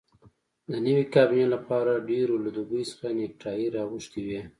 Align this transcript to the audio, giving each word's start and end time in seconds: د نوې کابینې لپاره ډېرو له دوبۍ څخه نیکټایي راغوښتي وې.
د 0.69 0.71
نوې 0.85 1.05
کابینې 1.13 1.47
لپاره 1.55 2.03
ډېرو 2.09 2.35
له 2.45 2.49
دوبۍ 2.57 2.83
څخه 2.91 3.07
نیکټایي 3.19 3.67
راغوښتي 3.75 4.21
وې. 4.27 4.41